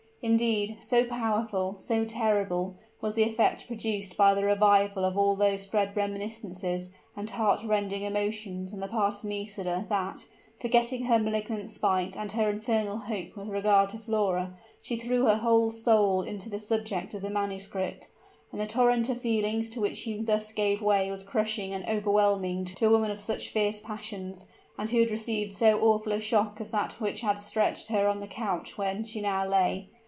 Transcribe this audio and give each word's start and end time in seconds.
Indeed, 0.23 0.77
so 0.81 1.03
powerful, 1.03 1.77
so 1.79 2.05
terrible, 2.05 2.75
was 3.01 3.15
the 3.15 3.23
effect 3.23 3.65
produced 3.65 4.15
by 4.17 4.35
the 4.35 4.43
revival 4.45 5.03
of 5.03 5.17
all 5.17 5.35
those 5.35 5.65
dread 5.65 5.97
reminiscences 5.97 6.89
and 7.17 7.27
heart 7.27 7.63
rending 7.63 8.03
emotions 8.03 8.71
on 8.71 8.81
the 8.81 8.87
part 8.87 9.15
of 9.15 9.23
Nisida 9.23 9.87
that, 9.89 10.27
forgetting 10.59 11.05
her 11.05 11.17
malignant 11.17 11.69
spite 11.69 12.15
and 12.15 12.33
her 12.33 12.51
infernal 12.51 12.97
hope 12.99 13.35
with 13.35 13.47
regard 13.47 13.89
to 13.89 13.97
Flora, 13.97 14.51
she 14.79 14.95
threw 14.95 15.25
her 15.25 15.37
whole 15.37 15.71
soul 15.71 16.21
into 16.21 16.49
the 16.51 16.59
subject 16.59 17.15
of 17.15 17.23
the 17.23 17.31
manuscript: 17.31 18.07
and 18.51 18.61
the 18.61 18.67
torrent 18.67 19.09
of 19.09 19.19
feelings 19.19 19.71
to 19.71 19.81
which 19.81 19.97
she 19.97 20.21
thus 20.21 20.51
gave 20.51 20.83
way 20.83 21.09
was 21.09 21.23
crushing 21.23 21.73
and 21.73 21.83
overwhelming 21.89 22.63
to 22.65 22.85
a 22.85 22.91
woman 22.91 23.09
of 23.09 23.19
such 23.19 23.49
fierce 23.49 23.81
passions, 23.81 24.45
and 24.77 24.91
who 24.91 24.99
had 24.99 25.09
received 25.09 25.51
so 25.51 25.79
awful 25.79 26.11
a 26.11 26.19
shock 26.19 26.61
as 26.61 26.69
that 26.69 27.01
which 27.01 27.21
had 27.21 27.39
stretched 27.39 27.87
her 27.87 28.07
on 28.07 28.19
the 28.19 28.27
couch 28.27 28.77
where 28.77 29.03
she 29.03 29.19
now 29.19 29.43
lay. 29.47 29.87